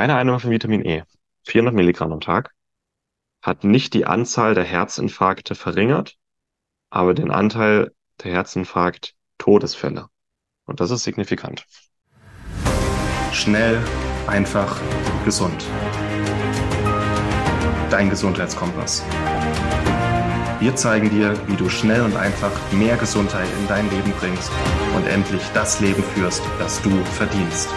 [0.00, 1.02] Eine Einnahme von Vitamin E,
[1.44, 2.54] 400 Milligramm am Tag,
[3.42, 6.16] hat nicht die Anzahl der Herzinfarkte verringert,
[6.88, 7.92] aber den Anteil
[8.24, 10.06] der Herzinfarkt-Todesfälle.
[10.64, 11.66] Und das ist signifikant.
[13.34, 13.78] Schnell,
[14.26, 14.80] einfach,
[15.26, 15.66] gesund.
[17.90, 19.04] Dein Gesundheitskompass.
[20.60, 24.50] Wir zeigen dir, wie du schnell und einfach mehr Gesundheit in dein Leben bringst
[24.96, 27.68] und endlich das Leben führst, das du verdienst.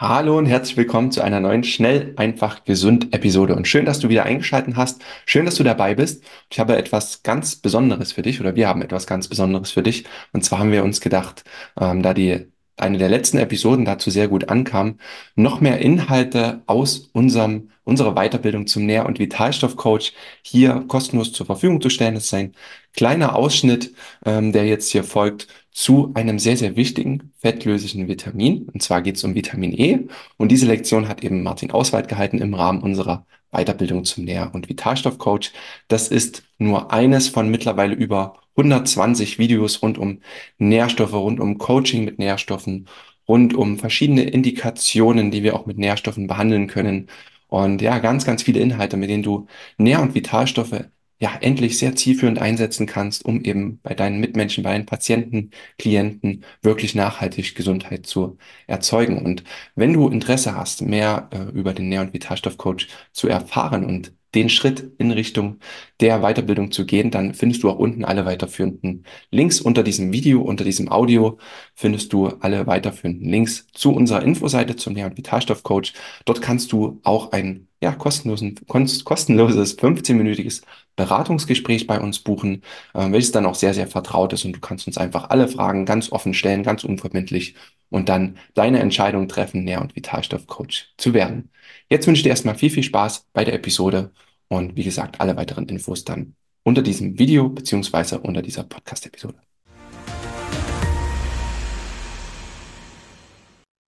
[0.00, 3.54] Hallo und herzlich willkommen zu einer neuen Schnell, einfach, gesund Episode.
[3.54, 5.02] Und schön, dass du wieder eingeschaltet hast.
[5.26, 6.24] Schön, dass du dabei bist.
[6.48, 10.06] Ich habe etwas ganz Besonderes für dich oder wir haben etwas ganz Besonderes für dich.
[10.32, 11.44] Und zwar haben wir uns gedacht,
[11.78, 12.50] ähm, da die
[12.80, 14.98] eine der letzten Episoden dazu sehr gut ankam,
[15.34, 20.12] noch mehr Inhalte aus unserem, unserer Weiterbildung zum Nähr- und Vitalstoffcoach
[20.42, 22.14] hier kostenlos zur Verfügung zu stellen.
[22.14, 22.54] Das ist ein
[22.94, 23.94] kleiner Ausschnitt,
[24.24, 28.68] ähm, der jetzt hier folgt zu einem sehr, sehr wichtigen fettlöslichen Vitamin.
[28.72, 30.08] Und zwar geht es um Vitamin E.
[30.36, 34.68] Und diese Lektion hat eben Martin Auswald gehalten im Rahmen unserer Weiterbildung zum Nähr- und
[34.68, 35.52] Vitalstoffcoach.
[35.88, 40.20] Das ist nur eines von mittlerweile über 120 Videos rund um
[40.58, 42.88] Nährstoffe, rund um Coaching mit Nährstoffen,
[43.28, 47.08] rund um verschiedene Indikationen, die wir auch mit Nährstoffen behandeln können.
[47.48, 49.46] Und ja, ganz, ganz viele Inhalte, mit denen du
[49.78, 50.84] Nähr- und Vitalstoffe
[51.20, 56.44] ja endlich sehr zielführend einsetzen kannst, um eben bei deinen Mitmenschen, bei deinen Patienten, Klienten
[56.62, 59.18] wirklich nachhaltig Gesundheit zu erzeugen.
[59.24, 64.12] Und wenn du Interesse hast, mehr äh, über den Nähr- und Vitalstoffcoach zu erfahren und
[64.34, 65.58] den Schritt in Richtung
[66.00, 70.42] der Weiterbildung zu gehen, dann findest du auch unten alle weiterführenden Links unter diesem Video,
[70.42, 71.38] unter diesem Audio
[71.74, 75.92] findest du alle weiterführenden Links zu unserer Infoseite zum Nähr- und Vitalstoffcoach.
[76.24, 80.62] Dort kannst du auch ein ja, kostenlosen, kostenloses 15-minütiges
[80.96, 82.62] Beratungsgespräch bei uns buchen,
[82.94, 85.86] äh, welches dann auch sehr, sehr vertraut ist und du kannst uns einfach alle Fragen
[85.86, 87.54] ganz offen stellen, ganz unverbindlich
[87.88, 91.50] und dann deine Entscheidung treffen, Nähr- und Vitalstoffcoach zu werden.
[91.88, 94.12] Jetzt wünsche ich dir erstmal viel, viel Spaß bei der Episode
[94.50, 96.34] und wie gesagt, alle weiteren Infos dann
[96.64, 99.40] unter diesem Video beziehungsweise unter dieser Podcast-Episode.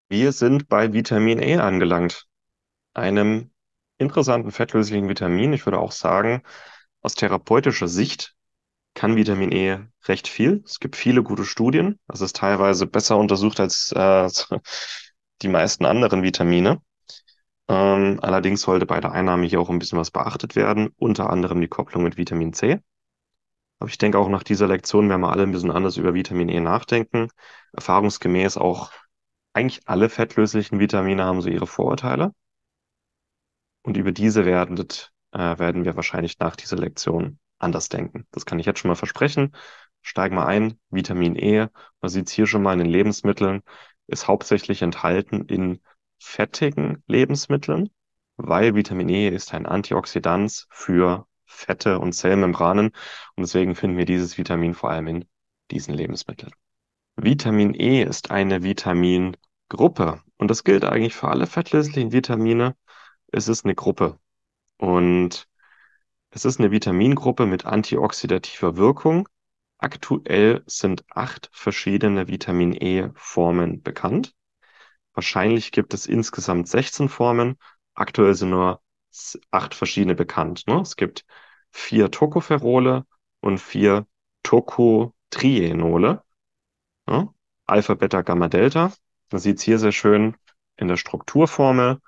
[0.09, 2.25] Wir sind bei Vitamin E angelangt,
[2.93, 3.51] einem
[3.97, 5.53] interessanten fettlöslichen Vitamin.
[5.53, 6.41] Ich würde auch sagen,
[7.01, 8.35] aus therapeutischer Sicht
[8.95, 10.63] kann Vitamin E recht viel.
[10.65, 11.99] Es gibt viele gute Studien.
[12.07, 14.27] Das ist teilweise besser untersucht als äh,
[15.41, 16.81] die meisten anderen Vitamine.
[17.69, 21.61] Ähm, allerdings sollte bei der Einnahme hier auch ein bisschen was beachtet werden, unter anderem
[21.61, 22.81] die Kopplung mit Vitamin C.
[23.79, 26.49] Aber ich denke auch nach dieser Lektion werden wir alle ein bisschen anders über Vitamin
[26.49, 27.29] E nachdenken.
[27.73, 28.91] Erfahrungsgemäß auch
[29.53, 32.33] eigentlich alle fettlöslichen Vitamine haben so ihre Vorurteile.
[33.83, 34.77] Und über diese werden,
[35.31, 38.25] äh, werden wir wahrscheinlich nach dieser Lektion anders denken.
[38.31, 39.55] Das kann ich jetzt schon mal versprechen.
[40.01, 40.79] Steigen wir ein.
[40.89, 41.67] Vitamin E,
[42.01, 43.61] man sieht es hier schon mal in den Lebensmitteln,
[44.07, 45.81] ist hauptsächlich enthalten in
[46.19, 47.89] fettigen Lebensmitteln,
[48.37, 52.87] weil Vitamin E ist ein Antioxidant für Fette und Zellmembranen
[53.35, 55.25] und deswegen finden wir dieses Vitamin vor allem in
[55.71, 56.51] diesen Lebensmitteln.
[57.15, 62.75] Vitamin E ist eine Vitamingruppe und das gilt eigentlich für alle fettlöslichen Vitamine.
[63.31, 64.19] Es ist eine Gruppe
[64.77, 65.47] und
[66.31, 69.27] es ist eine Vitamingruppe mit antioxidativer Wirkung.
[69.79, 74.35] Aktuell sind acht verschiedene Vitamin E-Formen bekannt.
[75.19, 77.57] Wahrscheinlich gibt es insgesamt 16 Formen.
[77.93, 78.81] Aktuell sind nur
[79.51, 80.63] acht verschiedene bekannt.
[80.65, 80.79] Ne?
[80.79, 81.25] Es gibt
[81.71, 83.05] vier Tocopherole
[83.41, 84.07] und vier
[84.43, 86.23] Tocotrienole.
[87.05, 87.33] Ne?
[87.65, 88.93] Alpha, Beta, Gamma, Delta.
[89.29, 90.37] Man sieht es hier sehr schön
[90.77, 91.99] in der Strukturformel.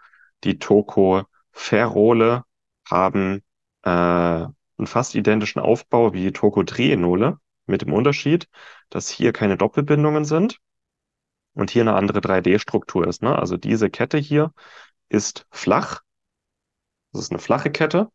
[0.45, 2.45] Die Tocopherole
[2.89, 3.43] haben
[3.83, 8.47] äh, einen fast identischen Aufbau wie Tocotrienole, mit dem Unterschied,
[8.89, 10.61] dass hier keine Doppelbindungen sind
[11.53, 13.22] und hier eine andere 3D-Struktur ist.
[13.22, 13.38] Ne?
[13.38, 14.53] Also diese Kette hier
[15.09, 16.01] ist flach.
[17.13, 18.09] Das ist eine flache Kette.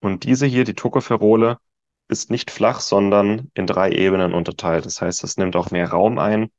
[0.00, 1.58] Und diese hier, die Tocopherole,
[2.08, 4.86] ist nicht flach, sondern in drei Ebenen unterteilt.
[4.86, 6.50] Das heißt, es nimmt auch mehr Raum ein.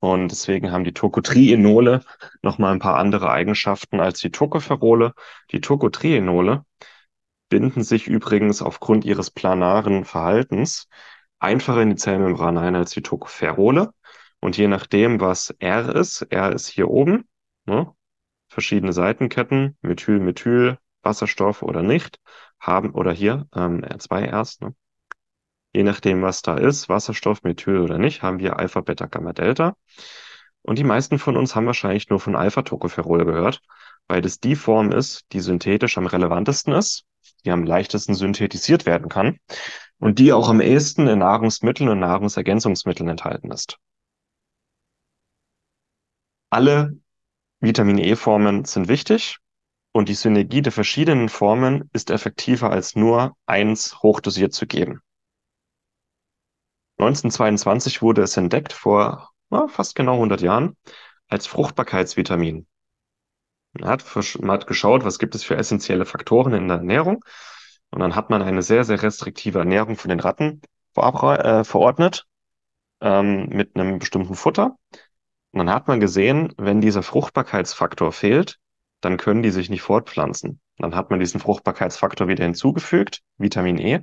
[0.00, 2.02] Und deswegen haben die Tocotrienole
[2.42, 5.14] nochmal ein paar andere Eigenschaften als die Tocopherole.
[5.52, 6.64] Die Tocotrienole
[7.48, 10.88] binden sich übrigens aufgrund ihres planaren Verhaltens
[11.38, 13.92] einfacher in die Zellmembran ein als die Tocopherole.
[14.42, 17.24] Und je nachdem, was R ist, R ist hier oben,
[17.64, 17.90] ne,
[18.48, 22.20] verschiedene Seitenketten, Methyl, Methyl, Wasserstoff oder nicht,
[22.60, 24.74] haben, oder hier, ähm, R2 erst, ne?
[25.72, 29.74] Je nachdem, was da ist, Wasserstoff, Methyl oder nicht, haben wir Alpha, Beta, Gamma, Delta.
[30.60, 33.62] Und die meisten von uns haben wahrscheinlich nur von Alpha-Tocopherol gehört,
[34.06, 37.06] weil das die Form ist, die synthetisch am relevantesten ist
[37.44, 39.38] die am leichtesten synthetisiert werden kann.
[39.98, 43.78] und die auch am ehesten in Nahrungsmitteln und Nahrungsergänzungsmitteln enthalten ist.
[46.52, 46.98] Alle
[47.60, 49.38] Vitamin E-Formen sind wichtig
[49.92, 55.00] und die Synergie der verschiedenen Formen ist effektiver als nur eins hochdosiert zu geben.
[56.98, 60.76] 1922 wurde es entdeckt, vor ja, fast genau 100 Jahren,
[61.26, 62.66] als Fruchtbarkeitsvitamin.
[63.72, 64.04] Man hat,
[64.38, 67.24] man hat geschaut, was gibt es für essentielle Faktoren in der Ernährung.
[67.90, 70.60] Und dann hat man eine sehr, sehr restriktive Ernährung von den Ratten
[70.96, 72.26] äh, verordnet
[73.00, 74.76] ähm, mit einem bestimmten Futter.
[75.52, 78.58] Und dann hat man gesehen, wenn dieser Fruchtbarkeitsfaktor fehlt,
[79.02, 80.60] dann können die sich nicht fortpflanzen.
[80.78, 84.00] Dann hat man diesen Fruchtbarkeitsfaktor wieder hinzugefügt, Vitamin E,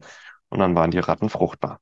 [0.50, 1.82] und dann waren die Ratten fruchtbar.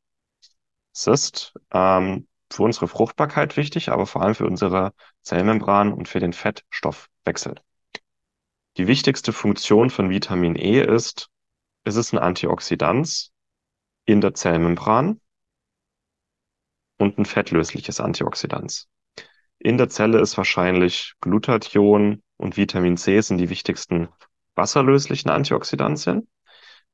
[0.94, 6.20] Es ist ähm, für unsere Fruchtbarkeit wichtig, aber vor allem für unsere Zellmembran und für
[6.20, 7.56] den Fettstoffwechsel.
[8.78, 11.30] Die wichtigste Funktion von Vitamin E ist,
[11.84, 13.32] es ist ein Antioxidant
[14.06, 15.20] in der Zellmembran
[16.98, 18.88] und ein fettlösliches Antioxidant.
[19.60, 24.08] In der Zelle ist wahrscheinlich Glutathion und Vitamin C sind die wichtigsten
[24.56, 26.28] wasserlöslichen Antioxidantien,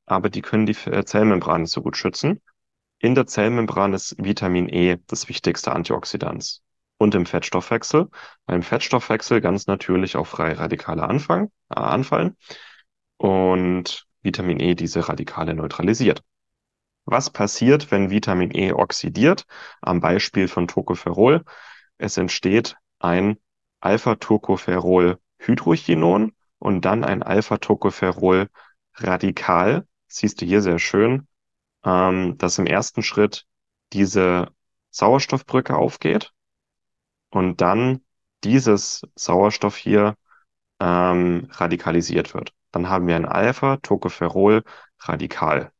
[0.05, 2.41] aber die können die Zellmembran nicht so gut schützen.
[2.99, 6.61] In der Zellmembran ist Vitamin E das wichtigste Antioxidant
[6.97, 8.09] und im Fettstoffwechsel,
[8.45, 12.37] weil im Fettstoffwechsel ganz natürlich auch freie Radikale anfangen, äh, anfallen
[13.17, 16.21] und Vitamin E diese Radikale neutralisiert.
[17.05, 19.45] Was passiert, wenn Vitamin E oxidiert?
[19.81, 21.43] Am Beispiel von Tocopherol.
[22.03, 23.39] Es entsteht ein
[23.79, 29.87] Alpha-Tocopherol-Hydrochinon und dann ein Alpha-Tocopherol-Radikal.
[30.07, 31.29] Siehst du hier sehr schön,
[31.85, 33.45] ähm, dass im ersten Schritt
[33.93, 34.49] diese
[34.89, 36.33] Sauerstoffbrücke aufgeht
[37.29, 38.03] und dann
[38.43, 40.17] dieses Sauerstoff hier
[40.81, 42.53] ähm, radikalisiert wird.
[42.71, 45.71] Dann haben wir ein Alpha-Tocopherol-Radikal.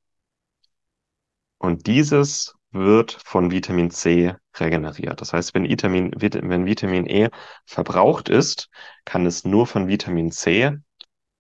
[1.58, 5.22] Und dieses wird von Vitamin C regeneriert.
[5.22, 7.30] Das heißt, wenn Vitamin, wenn Vitamin E
[7.66, 8.70] verbraucht ist,
[9.06, 10.78] kann es nur von Vitamin C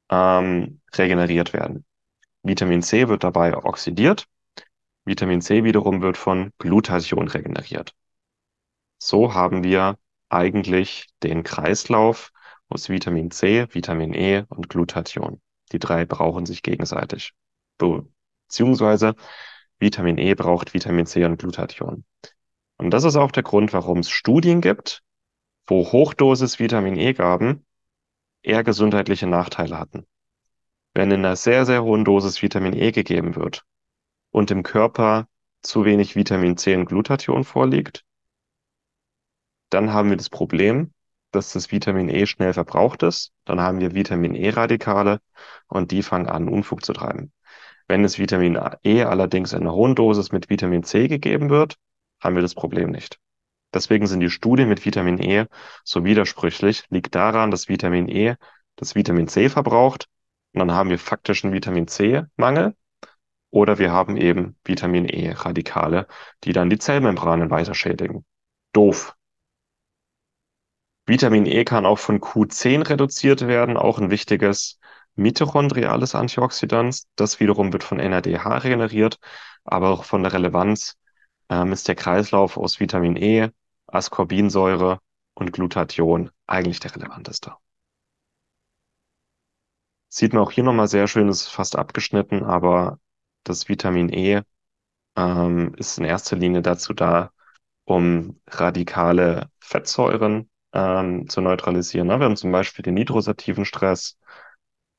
[0.09, 1.85] ähm, regeneriert werden.
[2.43, 4.27] Vitamin C wird dabei oxidiert.
[5.05, 7.93] Vitamin C wiederum wird von Glutathion regeneriert.
[8.97, 9.97] So haben wir
[10.29, 12.31] eigentlich den Kreislauf
[12.69, 15.41] aus Vitamin C, Vitamin E und Glutathion.
[15.71, 17.33] Die drei brauchen sich gegenseitig.
[17.77, 19.15] Beziehungsweise
[19.83, 22.05] Vitamin E braucht Vitamin C und Glutathion.
[22.77, 25.03] Und das ist auch der Grund, warum es Studien gibt,
[25.67, 27.65] wo Hochdosis Vitamin E-Gaben
[28.41, 30.07] eher gesundheitliche Nachteile hatten.
[30.93, 33.63] Wenn in einer sehr, sehr hohen Dosis Vitamin E gegeben wird
[34.31, 35.27] und im Körper
[35.61, 38.05] zu wenig Vitamin C und Glutathion vorliegt,
[39.69, 40.93] dann haben wir das Problem,
[41.31, 43.33] dass das Vitamin E schnell verbraucht ist.
[43.43, 45.19] Dann haben wir Vitamin E-Radikale
[45.67, 47.33] und die fangen an, Unfug zu treiben.
[47.87, 51.75] Wenn das Vitamin E allerdings in einer hohen Dosis mit Vitamin C gegeben wird,
[52.21, 53.19] haben wir das Problem nicht.
[53.73, 55.45] Deswegen sind die Studien mit Vitamin E
[55.83, 56.83] so widersprüchlich.
[56.89, 58.35] Liegt daran, dass Vitamin E
[58.75, 60.07] das Vitamin C verbraucht
[60.53, 62.75] und dann haben wir faktischen Vitamin C-Mangel.
[63.49, 66.07] Oder wir haben eben Vitamin E-Radikale,
[66.43, 68.25] die dann die Zellmembranen weiter schädigen.
[68.71, 69.15] Doof.
[71.05, 74.79] Vitamin E kann auch von Q10 reduziert werden, auch ein wichtiges
[75.15, 77.03] mitochondriales Antioxidant.
[77.15, 79.17] Das wiederum wird von NADH regeneriert,
[79.63, 80.95] aber auch von der Relevanz
[81.49, 83.49] ähm, ist der Kreislauf aus Vitamin E,
[83.87, 84.99] Ascorbinsäure
[85.35, 87.53] und Glutathion eigentlich der relevanteste.
[90.09, 92.99] Sieht man auch hier nochmal sehr schön, ist fast abgeschnitten, aber
[93.43, 94.41] das Vitamin E
[95.15, 97.31] ähm, ist in erster Linie dazu da,
[97.85, 102.07] um radikale Fettsäuren ähm, zu neutralisieren.
[102.07, 102.19] Ne?
[102.19, 104.17] Wir haben zum Beispiel den nitrosativen Stress,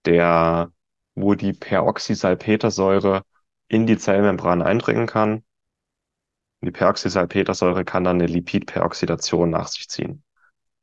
[0.07, 0.73] der,
[1.15, 3.23] wo die Peroxysalpetersäure
[3.69, 5.45] in die Zellmembran eindringen kann.
[6.61, 10.25] Die Peroxysalpetersäure kann dann eine Lipidperoxidation nach sich ziehen.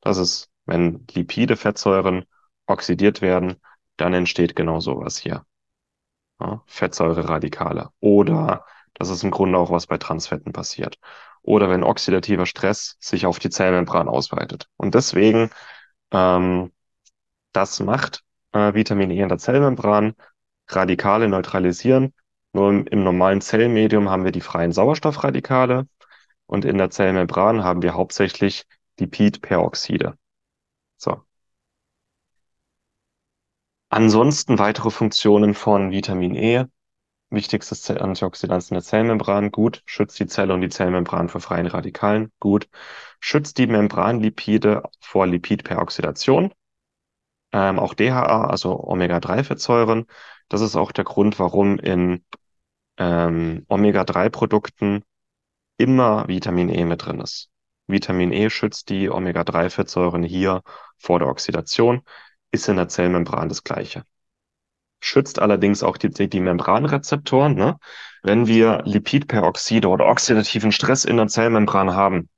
[0.01, 2.25] Das ist, wenn Lipide, Fettsäuren
[2.67, 3.55] oxidiert werden,
[3.97, 5.45] dann entsteht genau sowas hier.
[6.39, 7.89] Ja, Fettsäureradikale.
[7.99, 10.97] Oder das ist im Grunde auch was bei Transfetten passiert
[11.43, 14.67] oder wenn oxidativer Stress sich auf die Zellmembran ausweitet.
[14.77, 15.49] Und deswegen,
[16.11, 16.71] ähm,
[17.53, 18.23] das macht
[18.53, 20.13] äh, Vitamin E in der Zellmembran,
[20.67, 22.13] Radikale neutralisieren.
[22.53, 25.87] Nur im, im normalen Zellmedium haben wir die freien Sauerstoffradikale
[26.47, 28.65] und in der Zellmembran haben wir hauptsächlich
[28.99, 30.17] Lipidperoxide.
[30.97, 31.21] So.
[33.89, 36.65] Ansonsten weitere Funktionen von Vitamin E
[37.31, 39.83] Wichtigstes Antioxidant in der Zellmembran, gut.
[39.85, 42.67] Schützt die Zelle und die Zellmembran vor freien Radikalen, gut.
[43.21, 46.53] Schützt die Membranlipide vor Lipidperoxidation.
[47.53, 50.05] Ähm, auch DHA, also Omega-3-Fettsäuren.
[50.49, 52.23] Das ist auch der Grund, warum in
[52.97, 55.03] ähm, Omega-3-Produkten
[55.77, 57.49] immer Vitamin E mit drin ist.
[57.87, 60.61] Vitamin E schützt die Omega-3-Fettsäuren hier
[60.97, 62.01] vor der Oxidation,
[62.51, 64.03] ist in der Zellmembran das Gleiche.
[64.99, 67.55] Schützt allerdings auch die, die Membranrezeptoren.
[67.55, 67.77] Ne?
[68.21, 72.29] Wenn wir Lipidperoxide oder oxidativen Stress in der Zellmembran haben,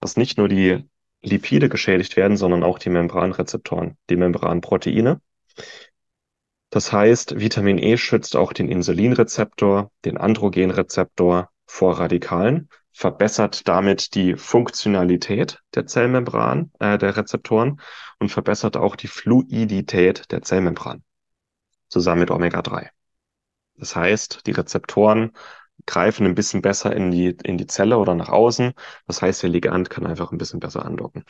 [0.00, 0.88] dass nicht nur die
[1.22, 5.20] Lipide geschädigt werden, sondern auch die Membranrezeptoren, die Membranproteine.
[6.70, 14.36] Das heißt, Vitamin E schützt auch den Insulinrezeptor, den Androgenrezeptor vor Radikalen, verbessert damit die
[14.36, 17.80] Funktionalität der Zellmembran, äh, der Rezeptoren
[18.18, 21.02] und verbessert auch die Fluidität der Zellmembran
[21.88, 22.88] zusammen mit Omega-3.
[23.76, 25.32] Das heißt, die Rezeptoren
[25.86, 28.72] greifen ein bisschen besser in die, in die Zelle oder nach außen.
[29.06, 31.24] Das heißt, der Ligand kann einfach ein bisschen besser andocken.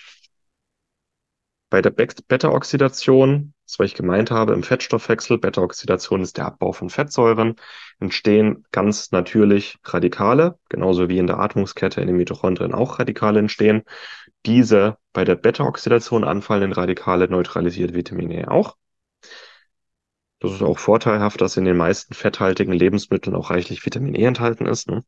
[1.70, 6.90] Bei der Beta-Oxidation, das was ich gemeint habe, im Fettstoffwechsel, Beta-Oxidation ist der Abbau von
[6.90, 7.54] Fettsäuren,
[8.00, 13.84] entstehen ganz natürlich Radikale, genauso wie in der Atmungskette in den Mitochondrien auch Radikale entstehen.
[14.46, 18.76] Diese bei der Beta-Oxidation anfallenden Radikale neutralisiert Vitamin E auch.
[20.40, 24.66] Das ist auch vorteilhaft, dass in den meisten fetthaltigen Lebensmitteln auch reichlich Vitamin E enthalten
[24.66, 24.88] ist.
[24.88, 25.04] Ne?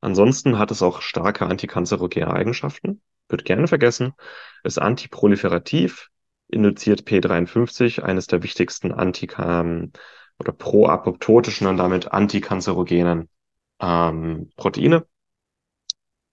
[0.00, 3.00] Ansonsten hat es auch starke antikanzerogene Eigenschaften.
[3.28, 4.12] Wird gerne vergessen.
[4.62, 6.10] Ist antiproliferativ,
[6.48, 9.28] induziert P53, eines der wichtigsten anti
[10.38, 13.30] oder proapoptotischen und damit antikanzerogenen
[13.80, 15.06] ähm, Proteine.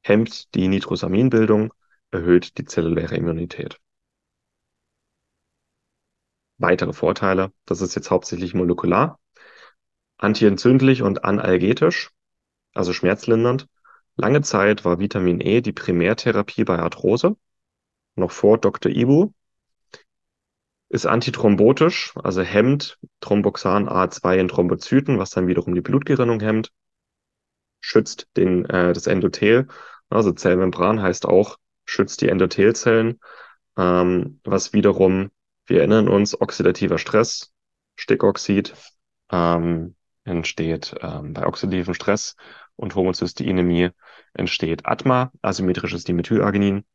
[0.03, 1.73] Hemmt die Nitrosaminbildung,
[2.11, 3.79] erhöht die zelluläre Immunität.
[6.61, 9.19] Weitere Vorteile, das ist jetzt hauptsächlich molekular,
[10.17, 12.11] antientzündlich und analgetisch,
[12.75, 13.67] also schmerzlindernd.
[14.15, 17.35] Lange Zeit war Vitamin E die Primärtherapie bei Arthrose,
[18.15, 18.91] noch vor Dr.
[18.91, 19.31] Ibu.
[20.89, 26.71] Ist antithrombotisch, also hemmt Thromboxan A2 in Thrombozyten, was dann wiederum die Blutgerinnung hemmt.
[27.79, 29.67] Schützt den, äh, das Endothel,
[30.09, 33.19] also Zellmembran heißt auch, schützt die Endothelzellen,
[33.77, 35.31] ähm, was wiederum
[35.71, 37.53] wir erinnern uns, oxidativer Stress,
[37.95, 38.73] Stickoxid
[39.31, 42.35] ähm, entsteht ähm, bei oxidativem Stress
[42.75, 43.91] und Homozysteinämie
[44.33, 46.85] entsteht Atma, asymmetrisches Dimethylarginin.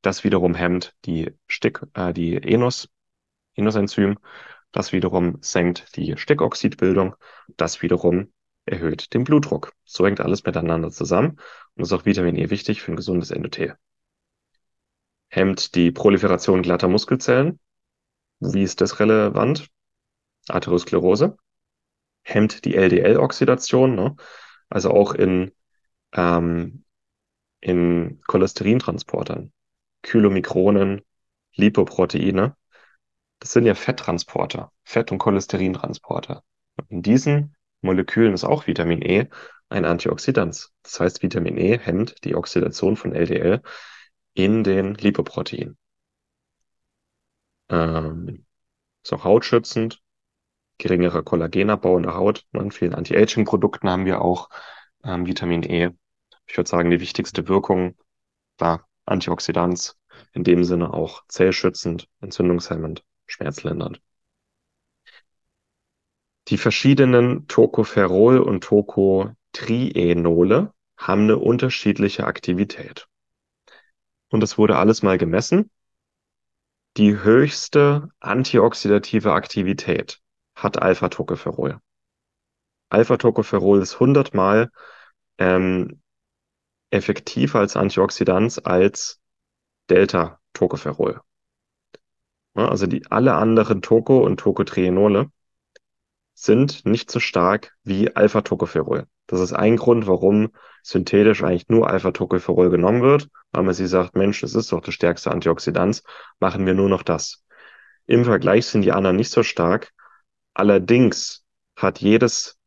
[0.00, 2.88] Das wiederum hemmt die Stick, äh, die Enos,
[3.54, 4.18] Enosenzym.
[4.72, 7.14] Das wiederum senkt die Stickoxidbildung.
[7.58, 8.32] Das wiederum
[8.64, 9.74] erhöht den Blutdruck.
[9.84, 11.38] So hängt alles miteinander zusammen
[11.74, 13.76] und ist auch Vitamin E wichtig für ein gesundes Endothel.
[15.28, 17.58] Hemmt die Proliferation glatter Muskelzellen,
[18.42, 19.68] wie ist das relevant?
[20.48, 21.36] Arteriosklerose
[22.24, 24.16] hemmt die LDL-Oxidation, ne?
[24.68, 25.52] also auch in,
[26.12, 26.84] ähm,
[27.60, 29.52] in Cholesterintransportern,
[30.02, 31.02] Chylomikronen,
[31.54, 32.56] Lipoproteine.
[33.38, 36.42] Das sind ja Fetttransporter, Fett- und Cholesterintransporter.
[36.88, 39.28] In diesen Molekülen ist auch Vitamin E
[39.68, 40.70] ein Antioxidant.
[40.82, 43.62] Das heißt, Vitamin E hemmt die Oxidation von LDL
[44.34, 45.76] in den Lipoproteinen.
[47.72, 48.44] Ähm,
[49.02, 50.00] ist auch hautschützend,
[50.78, 52.46] geringerer Kollagenabbau in der Haut.
[52.52, 54.50] In vielen Anti-Aging-Produkten haben wir auch
[55.04, 55.90] ähm, Vitamin E.
[56.46, 57.96] Ich würde sagen, die wichtigste Wirkung
[58.58, 59.96] war Antioxidanz,
[60.32, 64.02] in dem Sinne auch zellschützend, entzündungshemmend, schmerzlindernd.
[66.48, 73.08] Die verschiedenen Tocopherol und Tocotrienole haben eine unterschiedliche Aktivität.
[74.28, 75.70] Und das wurde alles mal gemessen
[76.96, 80.20] die höchste antioxidative Aktivität
[80.54, 81.80] hat Alpha-Tocopherol.
[82.90, 84.70] Alpha-Tocopherol ist 100 Mal
[85.38, 86.02] ähm,
[86.90, 89.20] effektiver als Antioxidant als
[89.88, 91.20] Delta-Tocopherol.
[92.54, 95.30] Ja, also die alle anderen Toco- und Tocotrienole
[96.34, 99.06] sind nicht so stark wie Alpha-Tocopherol.
[99.26, 100.50] Das ist ein Grund, warum
[100.82, 104.94] synthetisch eigentlich nur Alpha-Tocopherol genommen wird, weil man sie sagt, Mensch, das ist doch das
[104.94, 106.02] stärkste Antioxidant,
[106.40, 107.44] machen wir nur noch das.
[108.06, 109.92] Im Vergleich sind die anderen nicht so stark.
[110.54, 111.44] Allerdings
[111.76, 112.58] hat jedes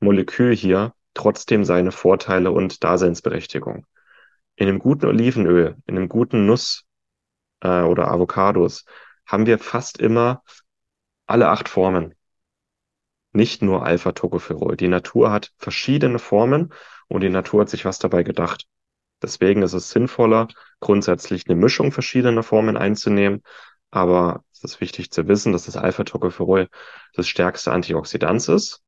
[0.00, 3.86] Molekül hier trotzdem seine Vorteile und Daseinsberechtigung.
[4.56, 6.84] In einem guten Olivenöl, in einem guten Nuss
[7.60, 8.84] äh, oder Avocados
[9.26, 10.42] haben wir fast immer
[11.26, 12.14] alle acht Formen
[13.32, 14.76] nicht nur Alpha-Tocopherol.
[14.76, 16.72] Die Natur hat verschiedene Formen
[17.08, 18.66] und die Natur hat sich was dabei gedacht.
[19.22, 20.48] Deswegen ist es sinnvoller,
[20.80, 23.42] grundsätzlich eine Mischung verschiedener Formen einzunehmen.
[23.90, 26.68] Aber es ist wichtig zu wissen, dass das Alpha-Tocopherol
[27.14, 28.82] das stärkste Antioxidant ist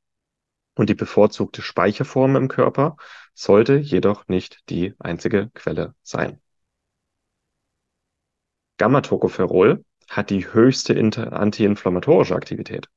[0.74, 2.96] und die bevorzugte Speicherform im Körper
[3.34, 6.40] sollte jedoch nicht die einzige Quelle sein.
[8.78, 12.88] Gamma-Tocopherol hat die höchste antiinflammatorische Aktivität.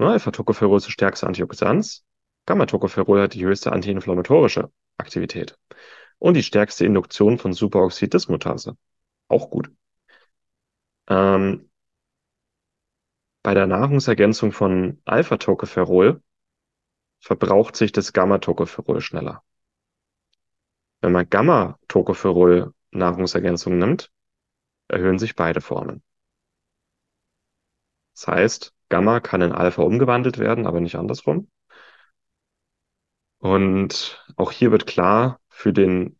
[0.00, 2.02] Ne, Alpha-Tocopherol ist das stärkste Antioxidant,
[2.46, 5.58] Gamma-Tocopherol hat die höchste antiinflammatorische Aktivität
[6.18, 8.78] und die stärkste Induktion von Superoxid-Dismutase.
[9.28, 9.70] Auch gut.
[11.06, 11.70] Ähm,
[13.42, 16.22] bei der Nahrungsergänzung von Alpha-Tocopherol
[17.20, 19.42] verbraucht sich das Gamma-Tocopherol schneller.
[21.02, 24.10] Wenn man Gamma-Tocopherol Nahrungsergänzung nimmt,
[24.88, 26.02] erhöhen sich beide Formen.
[28.14, 31.48] Das heißt, Gamma kann in Alpha umgewandelt werden, aber nicht andersrum.
[33.38, 36.18] Und auch hier wird klar, für den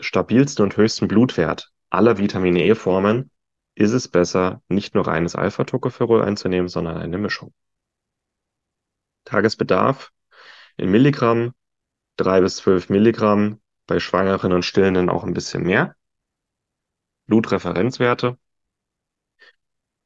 [0.00, 3.30] stabilsten und höchsten Blutwert aller Vitamin E-Formen
[3.74, 7.52] ist es besser, nicht nur reines Alpha-Tocopherol einzunehmen, sondern eine Mischung.
[9.24, 10.12] Tagesbedarf
[10.76, 11.54] in Milligramm,
[12.16, 15.94] drei bis zwölf Milligramm, bei Schwangeren und Stillenden auch ein bisschen mehr.
[17.26, 18.38] Blutreferenzwerte.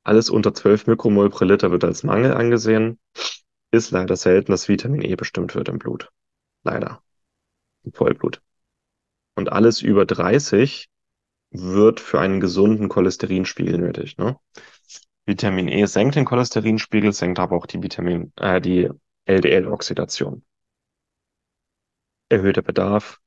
[0.08, 2.98] Alles unter 12 Mikromol pro Liter wird als Mangel angesehen.
[3.70, 6.08] Ist leider selten, dass Vitamin E bestimmt wird im Blut.
[6.62, 7.02] Leider.
[7.84, 8.40] Im Vollblut.
[9.34, 10.88] Und alles über 30
[11.50, 14.16] wird für einen gesunden Cholesterinspiegel nötig.
[14.16, 14.38] Ne?
[15.26, 18.88] Vitamin E senkt den Cholesterinspiegel, senkt aber auch die Vitamin, äh, die
[19.26, 20.42] LDL-Oxidation.
[22.30, 23.20] Erhöhter Bedarf.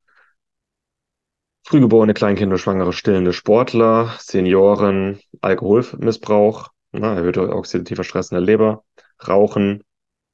[1.63, 8.83] Frühgeborene Kleinkinder, Schwangere, stillende Sportler, Senioren, Alkoholmissbrauch, ne, erhöhter oxidativer Stress in der Leber,
[9.27, 9.83] Rauchen,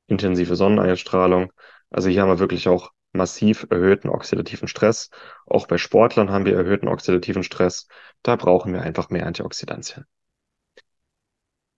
[0.08, 1.52] intensive Sonneneinstrahlung.
[1.90, 5.10] Also hier haben wir wirklich auch massiv erhöhten oxidativen Stress.
[5.46, 7.88] Auch bei Sportlern haben wir erhöhten oxidativen Stress.
[8.24, 10.06] Da brauchen wir einfach mehr Antioxidantien.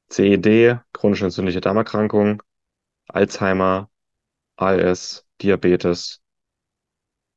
[0.10, 2.41] CED, chronische entzündliche Darmerkrankung,
[3.08, 3.89] Alzheimer,
[4.56, 6.22] ALS, Diabetes,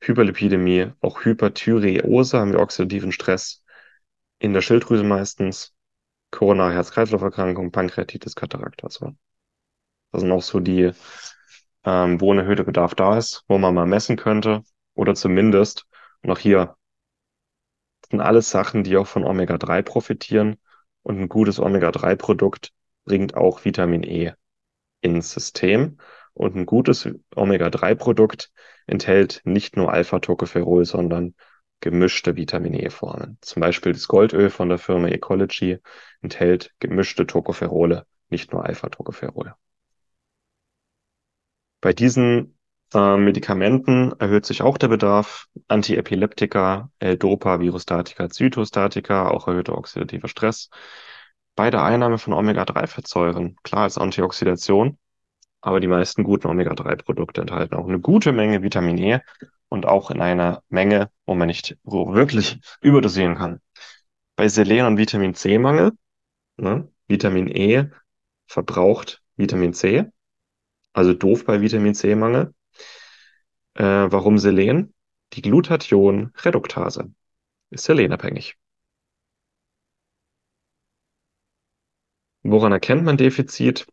[0.07, 3.63] Hyperlipidämie, auch Hyperthyreose haben wir oxidativen Stress
[4.39, 5.73] in der Schilddrüse meistens,
[6.31, 8.83] koronare Herz-Kreislauf-Erkrankung, Pankreatitis, Katarakt.
[8.83, 9.13] Also
[10.11, 10.91] das sind auch so die
[11.85, 14.63] ähm, wo ein erhöhter Bedarf da ist, wo man mal messen könnte.
[14.93, 15.85] Oder zumindest,
[16.27, 16.75] auch hier
[18.09, 20.57] sind alles Sachen, die auch von Omega-3 profitieren.
[21.01, 22.71] Und ein gutes Omega-3-Produkt
[23.05, 24.33] bringt auch Vitamin E
[25.01, 25.97] ins System.
[26.33, 28.51] Und ein gutes Omega-3-Produkt
[28.87, 31.35] enthält nicht nur Alpha-Tocopherol, sondern
[31.79, 33.37] gemischte Vitamin E-Formen.
[33.41, 35.79] Zum Beispiel das Goldöl von der Firma Ecology
[36.21, 39.53] enthält gemischte Tocopherole, nicht nur Alpha-Tocopherol.
[41.81, 42.57] Bei diesen
[42.93, 45.47] äh, Medikamenten erhöht sich auch der Bedarf.
[45.67, 50.69] Antiepileptika, L-Dopa, Virostatika, Zytostatika, auch erhöhter oxidativer Stress.
[51.55, 54.97] Bei der Einnahme von Omega-3-Fettsäuren, klar als Antioxidation,
[55.63, 59.19] aber die meisten guten Omega-3-Produkte enthalten auch eine gute Menge Vitamin E
[59.69, 63.61] und auch in einer Menge, wo man nicht wirklich überdosieren kann.
[64.35, 65.93] Bei Selen- und Vitamin C-Mangel,
[66.57, 67.89] ne, Vitamin E
[68.45, 70.05] verbraucht Vitamin C,
[70.91, 72.53] also doof bei Vitamin C-Mangel.
[73.75, 74.93] Äh, warum Selen?
[75.31, 77.13] Die Glutathion-Reduktase
[77.69, 78.57] ist selenabhängig.
[82.43, 83.87] Woran erkennt man Defizit?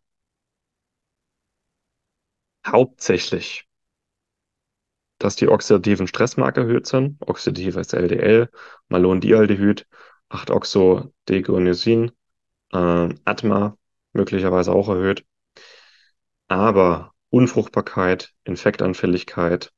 [2.66, 3.66] Hauptsächlich,
[5.18, 7.16] dass die oxidativen Stressmarker erhöht sind.
[7.20, 8.50] Oxidatives LDL,
[8.88, 9.86] Malondialdehyd,
[10.30, 12.12] 8-Oxodeguanosin,
[12.72, 13.76] äh, ATMA
[14.12, 15.24] möglicherweise auch erhöht.
[16.48, 19.72] Aber Unfruchtbarkeit, Infektanfälligkeit,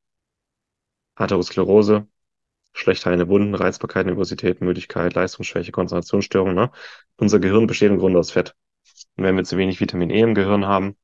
[1.16, 2.08] Atherosklerose,
[2.72, 6.54] schlecht heilende Wunden, Reizbarkeit, Nervosität, Müdigkeit, Leistungsschwäche, Konzentrationsstörungen.
[6.54, 6.70] Ne?
[7.16, 8.54] Unser Gehirn besteht im Grunde aus Fett.
[9.16, 10.96] Und wenn wir zu wenig Vitamin E im Gehirn haben,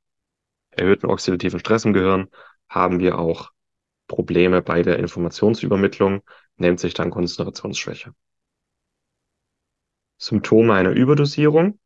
[0.79, 2.29] erhöhten oxidativen Stress im Gehirn,
[2.69, 3.51] haben wir auch
[4.07, 6.23] Probleme bei der Informationsübermittlung,
[6.57, 8.14] nennt sich dann Konzentrationsschwäche.
[10.19, 11.79] Symptome einer Überdosierung,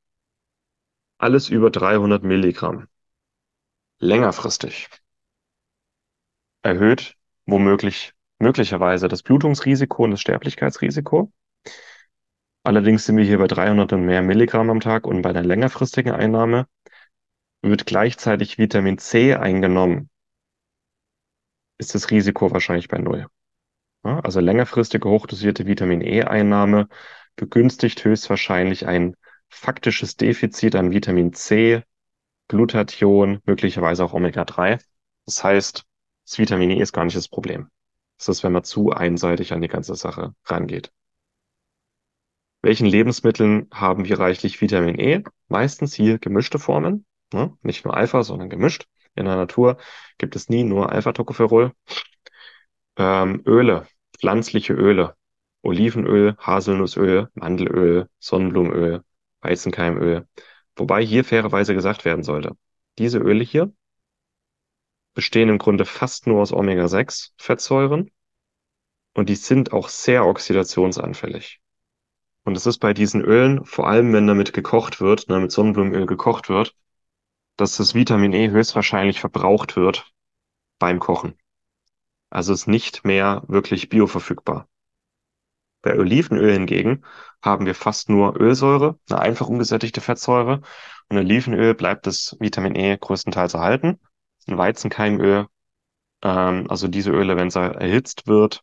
[1.18, 2.88] alles über 300 Milligramm
[3.98, 4.88] längerfristig
[6.62, 11.32] erhöht womöglich möglicherweise das Blutungsrisiko und das Sterblichkeitsrisiko.
[12.64, 16.12] Allerdings sind wir hier bei 300 und mehr Milligramm am Tag und bei einer längerfristigen
[16.12, 16.66] Einnahme
[17.70, 20.10] wird gleichzeitig Vitamin C eingenommen,
[21.78, 23.26] ist das Risiko wahrscheinlich bei Null.
[24.04, 26.88] Ja, also längerfristige hochdosierte Vitamin E-Einnahme
[27.36, 29.16] begünstigt höchstwahrscheinlich ein
[29.48, 31.82] faktisches Defizit an Vitamin C
[32.48, 34.78] Glutathion, möglicherweise auch Omega-3.
[35.24, 35.84] Das heißt,
[36.26, 37.68] das Vitamin E ist gar nicht das Problem.
[38.18, 40.92] Das ist, wenn man zu einseitig an die ganze Sache rangeht.
[42.60, 45.24] Welchen Lebensmitteln haben wir reichlich Vitamin E?
[45.48, 47.56] Meistens hier gemischte Formen, ne?
[47.62, 48.86] nicht nur Alpha, sondern gemischt.
[49.14, 49.76] In der Natur
[50.18, 51.72] gibt es nie nur Alpha-Tocopherol.
[52.96, 53.86] Ähm, Öle,
[54.18, 55.16] pflanzliche Öle,
[55.62, 59.02] Olivenöl, Haselnussöl, Mandelöl, Sonnenblumenöl,
[59.40, 60.26] Weizenkeimöl.
[60.76, 62.56] Wobei hier fairerweise gesagt werden sollte,
[62.98, 63.72] diese Öle hier
[65.14, 68.10] bestehen im Grunde fast nur aus Omega-6-Fettsäuren
[69.14, 71.60] und die sind auch sehr oxidationsanfällig.
[72.44, 76.06] Und es ist bei diesen Ölen, vor allem wenn damit gekocht wird, ne, mit Sonnenblumenöl
[76.06, 76.74] gekocht wird,
[77.56, 80.12] dass das Vitamin E höchstwahrscheinlich verbraucht wird
[80.78, 81.38] beim Kochen.
[82.30, 84.68] Also ist nicht mehr wirklich bioverfügbar.
[85.82, 87.04] Bei Olivenöl hingegen
[87.42, 90.62] haben wir fast nur Ölsäure, eine einfach ungesättigte Fettsäure.
[91.08, 94.00] Und Olivenöl bleibt das Vitamin E größtenteils erhalten.
[94.46, 95.46] In Weizenkeimöl,
[96.22, 98.62] ähm, also diese Öle, wenn es erhitzt wird,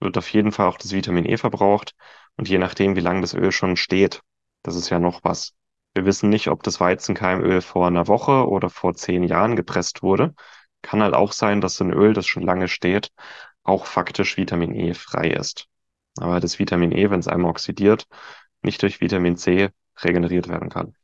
[0.00, 1.94] wird auf jeden Fall auch das Vitamin E verbraucht.
[2.36, 4.22] Und je nachdem, wie lange das Öl schon steht,
[4.62, 5.54] das ist ja noch was.
[5.98, 10.32] Wir wissen nicht, ob das Weizenkeimöl vor einer Woche oder vor zehn Jahren gepresst wurde.
[10.80, 13.10] Kann halt auch sein, dass ein Öl, das schon lange steht,
[13.64, 15.66] auch faktisch Vitamin E frei ist.
[16.20, 18.06] Aber das Vitamin E, wenn es einmal oxidiert,
[18.62, 20.94] nicht durch Vitamin C regeneriert werden kann.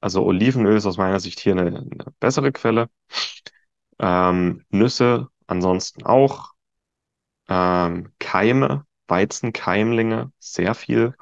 [0.00, 2.88] Also Olivenöl ist aus meiner Sicht hier eine, eine bessere Quelle.
[3.98, 6.52] Ähm, Nüsse ansonsten auch.
[7.48, 11.14] Ähm, Keime, Weizenkeimlinge, sehr viel.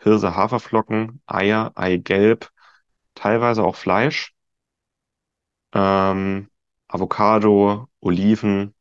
[0.00, 2.50] Hirse, Haferflocken, Eier, Eigelb,
[3.14, 4.34] teilweise auch Fleisch.
[5.72, 6.50] Ähm,
[6.88, 8.74] Avocado, Oliven,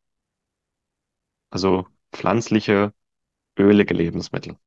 [1.51, 2.93] also pflanzliche,
[3.57, 4.57] ölige Lebensmittel.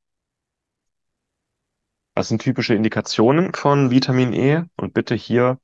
[2.15, 4.65] Was sind typische Indikationen von Vitamin E?
[4.77, 5.59] Und bitte hier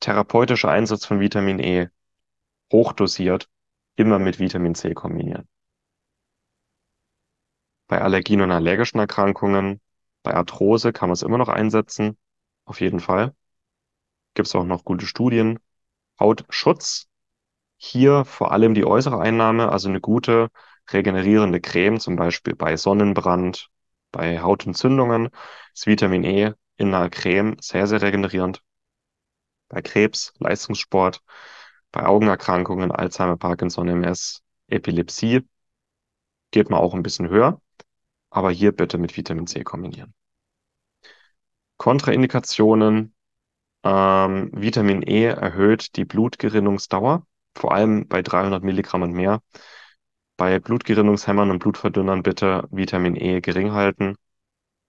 [0.00, 1.88] therapeutischer Einsatz von Vitamin E
[2.70, 3.48] hochdosiert,
[3.96, 5.48] immer mit Vitamin C kombinieren.
[7.88, 9.80] Bei Allergien und allergischen Erkrankungen,
[10.26, 12.18] bei Arthrose kann man es immer noch einsetzen,
[12.64, 13.32] auf jeden Fall.
[14.34, 15.60] Gibt es auch noch gute Studien.
[16.18, 17.06] Hautschutz,
[17.76, 20.48] hier vor allem die äußere Einnahme, also eine gute
[20.92, 23.68] regenerierende Creme, zum Beispiel bei Sonnenbrand,
[24.10, 25.28] bei Hautentzündungen,
[25.72, 28.64] ist Vitamin E in einer Creme sehr, sehr regenerierend.
[29.68, 31.22] Bei Krebs, Leistungssport,
[31.92, 35.46] bei Augenerkrankungen, Alzheimer, Parkinson, MS, Epilepsie
[36.50, 37.60] geht man auch ein bisschen höher,
[38.30, 40.14] aber hier bitte mit Vitamin C kombinieren.
[41.78, 43.14] Kontraindikationen,
[43.84, 49.42] ähm, Vitamin E erhöht die Blutgerinnungsdauer, vor allem bei 300 Milligramm und mehr.
[50.38, 54.16] Bei Blutgerinnungshemmern und Blutverdünnern bitte Vitamin E gering halten.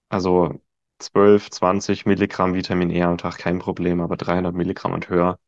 [0.10, 0.62] Also
[1.00, 5.40] 12, 20 Milligramm Vitamin E am Tag kein Problem, aber 300 Milligramm und höher.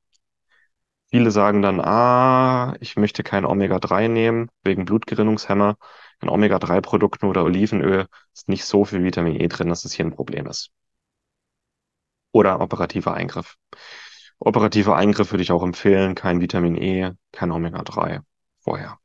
[1.12, 5.76] Viele sagen dann, ah, ich möchte kein Omega-3 nehmen, wegen Blutgerinnungshemmer.
[6.22, 10.16] In Omega-3-Produkten oder Olivenöl ist nicht so viel Vitamin E drin, dass es hier ein
[10.16, 10.72] Problem ist.
[12.32, 13.58] Oder operativer Eingriff.
[14.40, 18.22] Operativer Eingriff würde ich auch empfehlen, kein Vitamin E, kein Omega-3
[18.62, 19.00] vorher.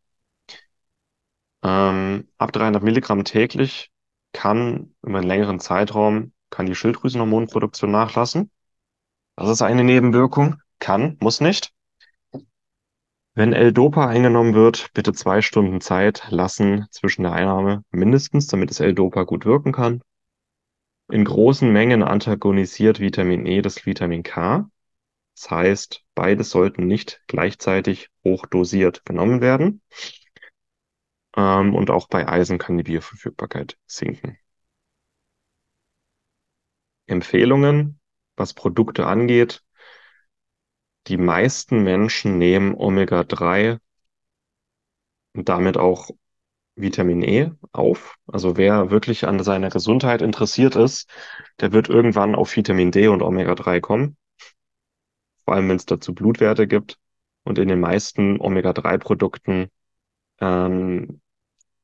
[1.62, 3.90] Ähm, ab 300 Milligramm täglich
[4.32, 8.50] kann über einen längeren Zeitraum kann die Schilddrüsenhormonproduktion nachlassen.
[9.36, 10.60] Das ist eine Nebenwirkung.
[10.78, 11.72] Kann, muss nicht.
[13.36, 18.78] Wenn L-Dopa eingenommen wird, bitte zwei Stunden Zeit lassen zwischen der Einnahme mindestens, damit das
[18.78, 20.02] L-Dopa gut wirken kann.
[21.10, 24.70] In großen Mengen antagonisiert Vitamin E das Vitamin K.
[25.34, 29.82] Das heißt, beides sollten nicht gleichzeitig hochdosiert genommen werden.
[31.36, 34.38] Ähm, und auch bei Eisen kann die Bioverfügbarkeit sinken.
[37.06, 37.98] Empfehlungen,
[38.36, 39.63] was Produkte angeht.
[41.06, 43.78] Die meisten Menschen nehmen Omega-3
[45.34, 46.10] und damit auch
[46.76, 48.16] Vitamin E auf.
[48.26, 51.08] Also wer wirklich an seiner Gesundheit interessiert ist,
[51.60, 54.16] der wird irgendwann auf Vitamin D und Omega-3 kommen.
[55.44, 56.98] Vor allem, wenn es dazu Blutwerte gibt.
[57.44, 59.70] Und in den meisten Omega-3-Produkten
[60.40, 61.20] ähm,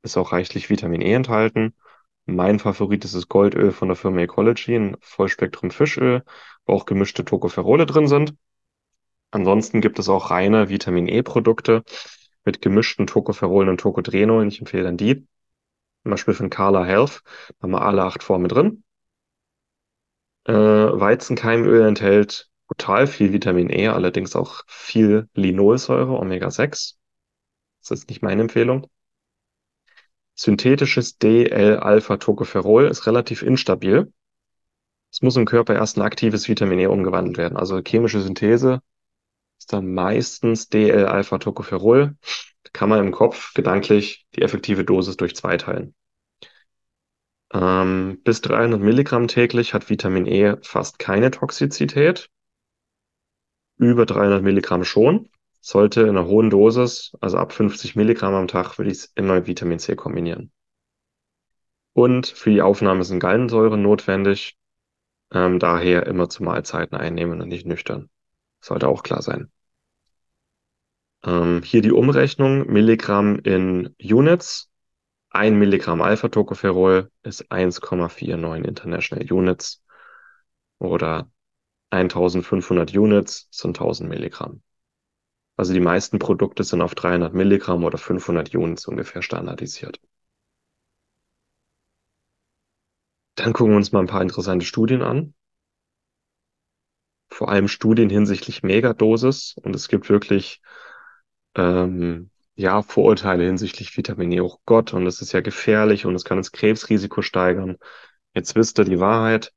[0.02, 1.74] ist auch reichlich Vitamin E enthalten.
[2.26, 6.24] Mein Favorit ist das Goldöl von der Firma Ecology, ein Vollspektrum Fischöl,
[6.64, 8.35] wo auch gemischte Tocopherole drin sind.
[9.30, 11.84] Ansonsten gibt es auch reine Vitamin E-Produkte
[12.44, 14.48] mit gemischten Tocopherolen und Tocodrenolen.
[14.48, 15.26] Ich empfehle dann die.
[16.02, 17.22] Zum Beispiel von Carla Health.
[17.48, 18.82] Da haben wir alle acht Formen drin.
[20.44, 26.96] Äh, Weizenkeimöl enthält total viel Vitamin E, allerdings auch viel Linolsäure, Omega-6.
[27.80, 28.88] Das ist nicht meine Empfehlung.
[30.34, 34.12] Synthetisches D-L-Alpha-Tocopherol ist relativ instabil.
[35.12, 37.58] Es muss im Körper erst ein aktives Vitamin E umgewandelt werden.
[37.58, 38.80] Also chemische Synthese
[39.72, 42.16] dann meistens DL-Alpha-Tocopherol.
[42.72, 45.94] Kann man im Kopf gedanklich die effektive Dosis durch zwei teilen.
[47.52, 52.30] Ähm, bis 300 Milligramm täglich hat Vitamin E fast keine Toxizität.
[53.76, 55.28] Über 300 Milligramm schon.
[55.61, 59.35] Sollte in einer hohen Dosis, also ab 50 Milligramm am Tag, würde ich es immer
[59.35, 60.52] mit Vitamin C kombinieren.
[61.92, 64.56] Und für die Aufnahme sind Gallensäuren notwendig.
[65.33, 68.09] Ähm, daher immer zu Mahlzeiten einnehmen und nicht nüchtern.
[68.61, 69.50] Sollte auch klar sein.
[71.24, 74.70] Ähm, hier die Umrechnung, Milligramm in Units.
[75.30, 79.83] Ein Milligramm Alpha-Tocopherol ist 1,49 International Units
[80.78, 81.30] oder
[81.90, 84.62] 1500 Units sind 1000 Milligramm.
[85.56, 90.00] Also die meisten Produkte sind auf 300 Milligramm oder 500 Units ungefähr standardisiert.
[93.35, 95.35] Dann gucken wir uns mal ein paar interessante Studien an.
[97.28, 100.61] Vor allem Studien hinsichtlich Megadosis und es gibt wirklich
[101.54, 104.40] ähm, ja Vorurteile hinsichtlich Vitamin E.
[104.40, 107.76] Oh Gott, und es ist ja gefährlich und es kann das Krebsrisiko steigern.
[108.34, 109.52] Jetzt wisst ihr die Wahrheit.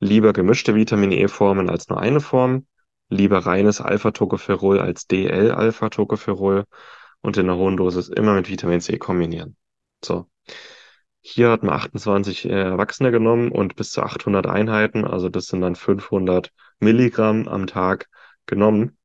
[0.00, 2.66] Lieber gemischte Vitamin E-Formen als nur eine Form.
[3.08, 6.64] Lieber reines Alpha-Tocopherol als DL-Alpha-Tocopherol
[7.20, 9.56] und in einer hohen Dosis immer mit Vitamin C kombinieren.
[10.04, 10.28] So.
[11.20, 15.76] Hier hat man 28 Erwachsene genommen und bis zu 800 Einheiten, also das sind dann
[15.76, 18.08] 500 Milligramm am Tag
[18.46, 18.96] genommen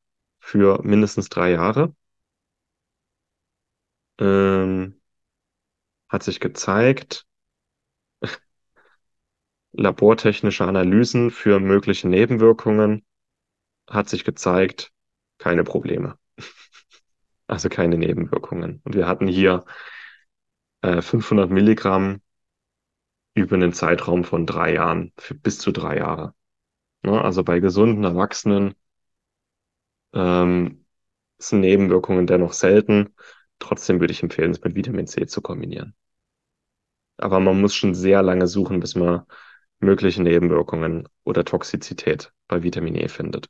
[0.47, 1.93] für mindestens drei Jahre.
[4.17, 5.01] Ähm,
[6.07, 7.27] hat sich gezeigt,
[9.73, 13.05] labortechnische Analysen für mögliche Nebenwirkungen
[13.89, 14.93] hat sich gezeigt,
[15.37, 16.17] keine Probleme.
[17.49, 18.81] Also keine Nebenwirkungen.
[18.83, 19.63] Und wir hatten hier
[20.81, 22.21] äh, 500 Milligramm
[23.35, 26.33] über einen Zeitraum von drei Jahren, bis zu drei Jahre.
[27.03, 27.21] Ne?
[27.21, 28.75] Also bei gesunden Erwachsenen
[30.13, 30.85] ähm,
[31.39, 33.15] sind Nebenwirkungen dennoch selten.
[33.59, 35.95] Trotzdem würde ich empfehlen, es mit Vitamin C zu kombinieren.
[37.17, 39.23] Aber man muss schon sehr lange suchen, bis man
[39.79, 43.47] mögliche Nebenwirkungen oder Toxizität bei Vitamin E findet.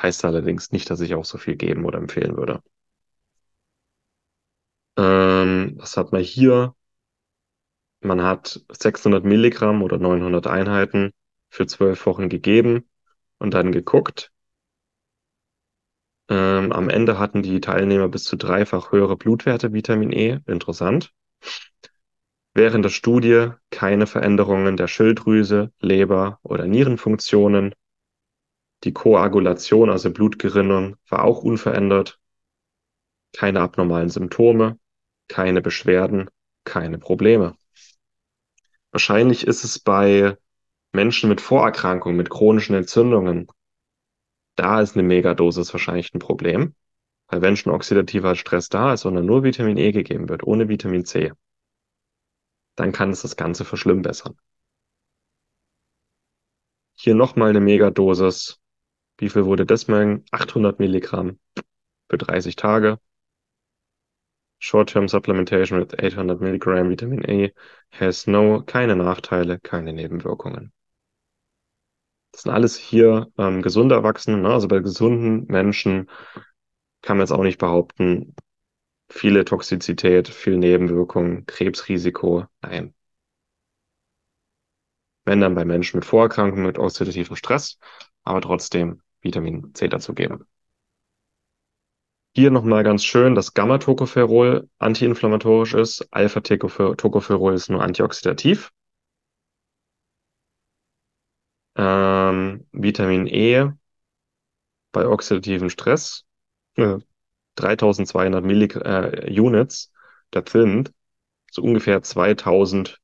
[0.00, 2.62] Heißt allerdings nicht, dass ich auch so viel geben oder empfehlen würde.
[4.98, 6.74] Ähm, was hat man hier?
[8.00, 11.12] Man hat 600 Milligramm oder 900 Einheiten
[11.50, 12.88] für zwölf Wochen gegeben
[13.38, 14.32] und dann geguckt.
[16.28, 20.40] Ähm, am Ende hatten die Teilnehmer bis zu dreifach höhere Blutwerte Vitamin E.
[20.46, 21.12] Interessant.
[22.54, 27.74] Während der Studie keine Veränderungen der Schilddrüse, Leber oder Nierenfunktionen.
[28.84, 32.18] Die Koagulation, also Blutgerinnung, war auch unverändert.
[33.32, 34.78] Keine abnormalen Symptome,
[35.28, 36.30] keine Beschwerden,
[36.64, 37.56] keine Probleme.
[38.90, 40.36] Wahrscheinlich ist es bei
[40.92, 43.48] Menschen mit Vorerkrankungen, mit chronischen Entzündungen,
[44.56, 46.74] da ist eine Megadosis wahrscheinlich ein Problem.
[47.28, 51.04] Weil wenn schon oxidativer Stress da ist, sondern nur Vitamin E gegeben wird, ohne Vitamin
[51.04, 51.32] C,
[52.76, 54.36] dann kann es das Ganze verschlimmbessern.
[56.94, 58.60] Hier nochmal eine Megadosis.
[59.18, 60.24] Wie viel wurde das mengen?
[60.30, 61.38] 800 Milligramm
[62.08, 62.98] für 30 Tage.
[64.58, 67.50] Short-term supplementation with 800 Milligramm Vitamin A
[67.90, 70.72] has no, keine Nachteile, keine Nebenwirkungen.
[72.36, 74.36] Das sind alles hier ähm, gesunde Erwachsene.
[74.36, 74.50] Ne?
[74.50, 76.10] Also bei gesunden Menschen
[77.00, 78.36] kann man jetzt auch nicht behaupten,
[79.08, 82.44] viele Toxizität, viel Nebenwirkungen, Krebsrisiko.
[82.60, 82.94] Nein.
[85.24, 87.78] Wenn dann bei Menschen mit Vorerkrankungen, mit oxidativem Stress,
[88.22, 90.44] aber trotzdem Vitamin C dazu geben.
[92.34, 96.06] Hier nochmal ganz schön, dass Gamma-Tocopherol antiinflammatorisch ist.
[96.10, 98.72] Alpha-Tocopherol ist nur antioxidativ.
[101.76, 103.70] Ähm, Vitamin E
[104.92, 106.24] bei oxidativem Stress.
[106.76, 106.98] Äh,
[107.56, 109.92] 3200 Millig äh, Units,
[110.32, 110.92] der sind
[111.50, 112.98] so ungefähr 2400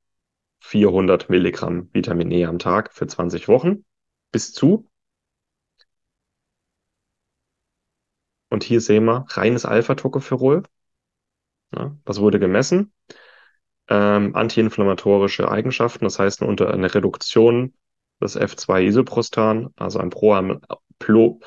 [1.28, 3.84] Milligramm Vitamin E am Tag für 20 Wochen
[4.30, 4.88] bis zu.
[8.50, 10.64] Und hier sehen wir reines Alpha-Tocopherol.
[11.74, 12.92] Ja, was wurde gemessen?
[13.88, 17.74] Ähm, antiinflammatorische Eigenschaften, das heißt unter eine Reduktion
[18.22, 20.60] des F2-Isoprostan, also ein pro,
[20.98, 21.40] pro,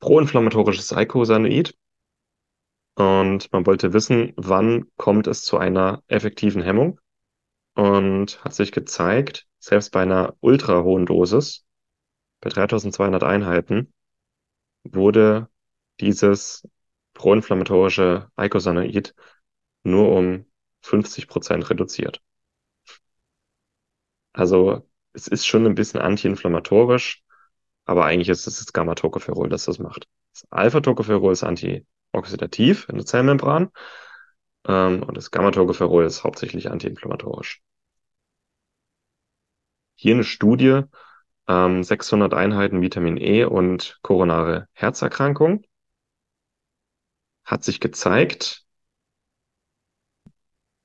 [0.00, 1.76] proinflammatorisches Eicosanoid.
[2.94, 6.98] Und man wollte wissen, wann kommt es zu einer effektiven Hemmung.
[7.74, 11.66] Und hat sich gezeigt, selbst bei einer ultra hohen Dosis,
[12.40, 13.92] bei 3200 Einheiten,
[14.84, 15.50] wurde
[16.00, 16.66] dieses
[17.12, 19.14] proinflammatorische Eicosanoid
[19.82, 20.46] nur um
[20.82, 22.22] 50 Prozent reduziert.
[24.32, 27.22] Also es ist schon ein bisschen antiinflammatorisch,
[27.86, 30.08] aber eigentlich ist es das Gamma-Tocopherol, das das macht.
[30.34, 33.70] Das Alpha-Tocopherol ist anti oxidativ in der Zellmembran.
[34.68, 37.62] Ähm, und das Gamma-Tocopherol ist hauptsächlich antiinflammatorisch.
[39.94, 40.82] Hier eine Studie,
[41.48, 45.64] ähm, 600 Einheiten Vitamin E und koronare Herzerkrankung.
[47.44, 48.66] Hat sich gezeigt,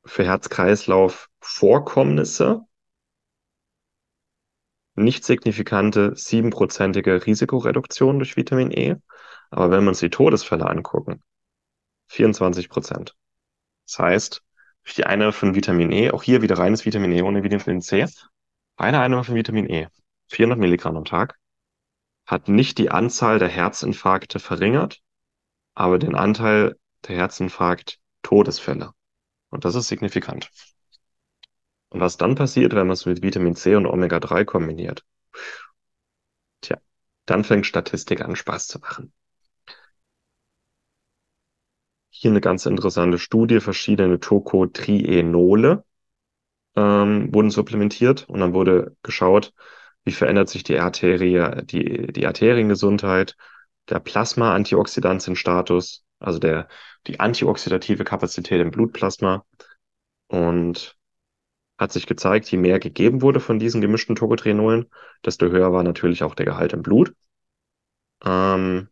[0.06, 2.66] für Herz-Kreislauf-Vorkommnisse
[4.96, 8.96] nicht signifikante siebenprozentige Risikoreduktion durch Vitamin E.
[9.50, 11.22] Aber wenn wir uns die Todesfälle angucken,
[12.08, 13.16] 24 Prozent.
[13.86, 14.42] Das heißt,
[14.84, 18.06] durch die Einnahme von Vitamin E, auch hier wieder reines Vitamin E ohne Vitamin C,
[18.78, 19.88] eine Einnahme von Vitamin E,
[20.28, 21.38] 400 Milligramm am Tag,
[22.26, 25.02] hat nicht die Anzahl der Herzinfarkte verringert,
[25.74, 26.78] aber den Anteil
[27.08, 28.92] der Herzinfarkt-Todesfälle.
[29.50, 30.50] Und das ist signifikant.
[31.92, 35.06] Und was dann passiert, wenn man es mit Vitamin C und Omega-3 kombiniert?
[36.62, 36.78] Tja,
[37.26, 39.14] dann fängt Statistik an, Spaß zu machen.
[42.10, 45.84] Hier eine ganz interessante Studie, verschiedene Tocotrienole
[46.78, 49.54] ähm, wurden supplementiert und dann wurde geschaut,
[50.06, 53.36] wie verändert sich die Arterie, die, die Arteriengesundheit,
[53.90, 56.70] der Plasma-Antioxidantienstatus, also der,
[57.08, 59.46] die antioxidative Kapazität im Blutplasma.
[60.28, 60.96] Und
[61.82, 64.86] hat sich gezeigt, je mehr gegeben wurde von diesen gemischten Tocotrienolen,
[65.26, 67.16] desto höher war natürlich auch der Gehalt im Blut.
[68.24, 68.88] Ähm,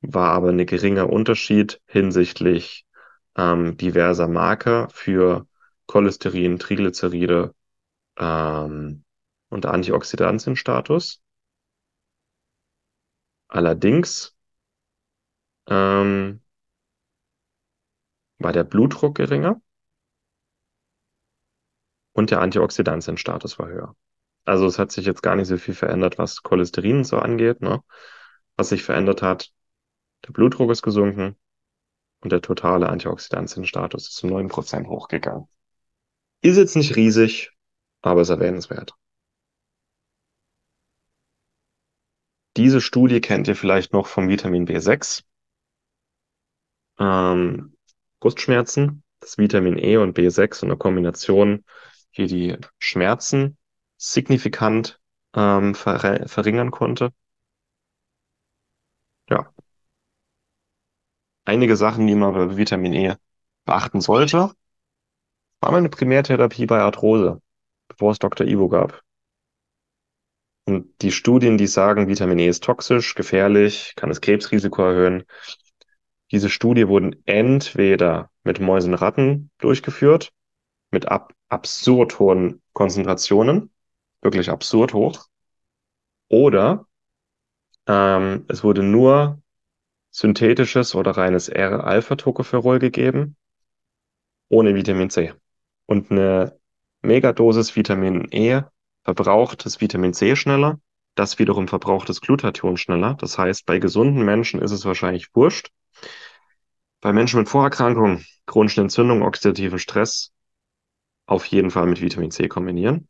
[0.00, 2.86] war aber ein geringer Unterschied hinsichtlich
[3.36, 5.46] ähm, diverser Marker für
[5.86, 7.54] Cholesterin, Triglyceride
[8.18, 9.04] ähm,
[9.50, 11.20] und Antioxidantienstatus.
[13.48, 14.34] Allerdings
[15.68, 16.40] ähm,
[18.38, 19.60] war der Blutdruck geringer
[22.12, 23.96] und der Antioxidantienstatus war höher.
[24.44, 27.60] Also es hat sich jetzt gar nicht so viel verändert, was Cholesterin so angeht.
[27.60, 27.82] Ne?
[28.56, 29.52] Was sich verändert hat,
[30.26, 31.36] der Blutdruck ist gesunken
[32.20, 35.48] und der totale Antioxidantienstatus ist um 9% hochgegangen.
[36.42, 37.52] Ist jetzt nicht riesig,
[38.02, 38.94] aber ist erwähnenswert.
[42.56, 45.22] Diese Studie kennt ihr vielleicht noch vom Vitamin B6.
[46.98, 47.76] Ähm,
[48.18, 51.64] Brustschmerzen, das Vitamin E und B6 und eine Kombination
[52.10, 53.56] hier die Schmerzen
[53.96, 55.00] signifikant
[55.34, 57.12] ähm, ver verringern konnte.
[59.28, 59.52] Ja.
[61.44, 63.14] Einige Sachen, die man bei Vitamin E
[63.64, 64.52] beachten sollte.
[65.60, 67.40] War mal eine Primärtherapie bei Arthrose,
[67.88, 68.46] bevor es Dr.
[68.46, 69.02] Ivo gab.
[70.64, 75.24] Und die Studien, die sagen, Vitamin E ist toxisch, gefährlich, kann das Krebsrisiko erhöhen.
[76.30, 80.32] Diese Studie wurden entweder mit Mäusen-Ratten durchgeführt,
[80.90, 83.70] mit ab absurd hohen Konzentrationen,
[84.22, 85.26] wirklich absurd hoch,
[86.28, 86.86] oder
[87.86, 89.42] ähm, es wurde nur
[90.10, 93.36] synthetisches oder reines R-Alpha-Tocopherol gegeben,
[94.48, 95.34] ohne Vitamin C.
[95.86, 96.58] Und eine
[97.02, 98.62] Megadosis Vitamin E
[99.04, 100.80] verbraucht das Vitamin C schneller,
[101.14, 103.14] das wiederum verbraucht das Glutathion schneller.
[103.14, 105.70] Das heißt, bei gesunden Menschen ist es wahrscheinlich wurscht.
[107.00, 110.32] Bei Menschen mit Vorerkrankungen, chronischen Entzündungen, oxidativen Stress
[111.30, 113.08] auf jeden Fall mit Vitamin C kombinieren,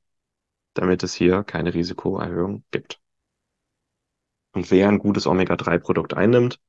[0.74, 3.00] damit es hier keine Risikoerhöhung gibt.
[4.52, 6.60] Und wer ein gutes Omega-3-Produkt einnimmt,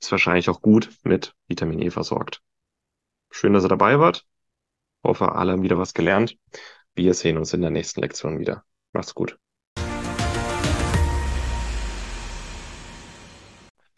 [0.00, 2.42] ist wahrscheinlich auch gut mit Vitamin E versorgt.
[3.30, 4.26] Schön, dass ihr dabei wart.
[5.04, 6.36] Hoffe, alle haben wieder was gelernt.
[6.94, 8.64] Wir sehen uns in der nächsten Lektion wieder.
[8.92, 9.38] Macht's gut.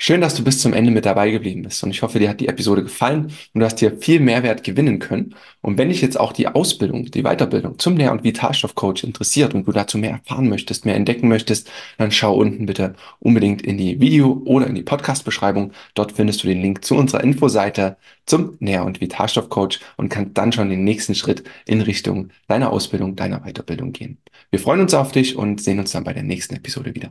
[0.07, 2.39] Schön, dass du bis zum Ende mit dabei geblieben bist und ich hoffe, dir hat
[2.39, 5.35] die Episode gefallen und du hast hier viel Mehrwert gewinnen können.
[5.63, 9.67] Und wenn dich jetzt auch die Ausbildung, die Weiterbildung zum Nähr- und Vitalstoffcoach interessiert und
[9.67, 13.99] du dazu mehr erfahren möchtest, mehr entdecken möchtest, dann schau unten bitte unbedingt in die
[13.99, 15.73] Video- oder in die Podcast-Beschreibung.
[15.95, 20.53] Dort findest du den Link zu unserer Infoseite zum Nähr- und Vitalstoffcoach und kannst dann
[20.53, 24.19] schon den nächsten Schritt in Richtung deiner Ausbildung, deiner Weiterbildung gehen.
[24.51, 27.11] Wir freuen uns auf dich und sehen uns dann bei der nächsten Episode wieder.